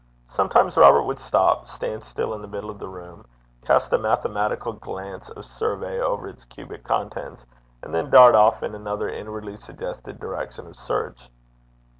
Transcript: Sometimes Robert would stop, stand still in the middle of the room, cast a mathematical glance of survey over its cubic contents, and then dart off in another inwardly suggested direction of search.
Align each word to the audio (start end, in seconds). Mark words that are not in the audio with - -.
Sometimes 0.29 0.77
Robert 0.77 1.03
would 1.03 1.19
stop, 1.19 1.67
stand 1.67 2.03
still 2.03 2.33
in 2.33 2.41
the 2.41 2.47
middle 2.47 2.71
of 2.71 2.79
the 2.79 2.89
room, 2.89 3.23
cast 3.63 3.93
a 3.93 3.99
mathematical 3.99 4.73
glance 4.73 5.29
of 5.29 5.45
survey 5.45 5.99
over 5.99 6.27
its 6.27 6.43
cubic 6.43 6.83
contents, 6.83 7.45
and 7.83 7.93
then 7.93 8.09
dart 8.09 8.33
off 8.33 8.63
in 8.63 8.73
another 8.73 9.09
inwardly 9.09 9.55
suggested 9.57 10.19
direction 10.19 10.65
of 10.65 10.75
search. 10.75 11.29